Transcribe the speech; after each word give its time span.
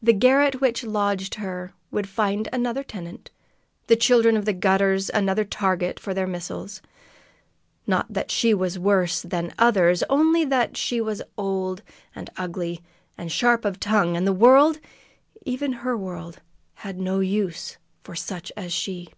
The 0.00 0.14
garret 0.14 0.62
which 0.62 0.84
lodged 0.84 1.34
her 1.34 1.74
would 1.90 2.08
find 2.08 2.48
another 2.50 2.82
tenant; 2.82 3.30
the 3.88 3.94
children 3.94 4.34
of 4.38 4.46
the 4.46 4.54
gutters 4.54 5.10
another 5.12 5.44
target 5.44 6.00
for 6.00 6.14
their 6.14 6.26
missiles. 6.26 6.80
Not 7.86 8.10
that 8.10 8.30
she 8.30 8.54
was 8.54 8.78
worse 8.78 9.20
than 9.20 9.52
others 9.58 10.02
only 10.08 10.46
that 10.46 10.78
she 10.78 10.98
was 11.02 11.20
old 11.36 11.82
and 12.14 12.30
ugly 12.38 12.80
and 13.18 13.30
sharp 13.30 13.66
of 13.66 13.78
tongue, 13.78 14.16
and 14.16 14.26
the 14.26 14.32
world 14.32 14.80
even 15.44 15.74
her 15.84 15.94
world 15.94 16.40
has 16.76 16.94
no 16.96 17.18
use 17.20 17.76
for 18.02 18.14
such 18.16 18.50
as 18.56 18.72
she. 18.72 19.10